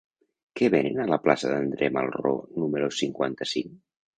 [0.61, 3.79] Què venen a la plaça d'André Malraux número cinquanta-cinc?